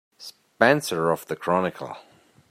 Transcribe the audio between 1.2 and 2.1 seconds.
the Chronicle.